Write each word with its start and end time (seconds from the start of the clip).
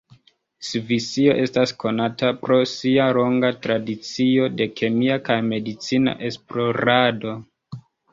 Svisio 0.67 1.33
estas 1.41 1.73
konata 1.83 2.31
pro 2.45 2.57
sia 2.71 3.05
longa 3.17 3.51
tradicio 3.65 4.47
de 4.61 4.67
kemia 4.81 5.19
kaj 5.29 5.37
medicina 5.51 6.15
esplorado. 6.31 7.35